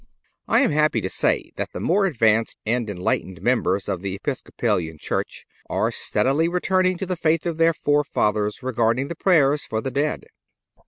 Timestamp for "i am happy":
0.57-0.99